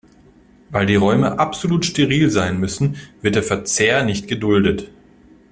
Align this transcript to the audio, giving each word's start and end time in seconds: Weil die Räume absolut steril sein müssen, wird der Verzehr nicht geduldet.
Weil 0.71 0.87
die 0.87 0.95
Räume 0.95 1.37
absolut 1.37 1.85
steril 1.85 2.31
sein 2.31 2.59
müssen, 2.59 2.95
wird 3.21 3.35
der 3.35 3.43
Verzehr 3.43 4.03
nicht 4.03 4.27
geduldet. 4.27 4.89